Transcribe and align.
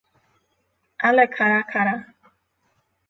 Ale 1.07 1.25
kara 1.33 1.61
kara. 1.71 1.95